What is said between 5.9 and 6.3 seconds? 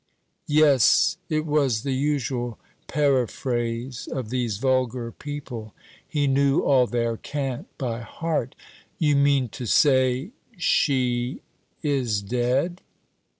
He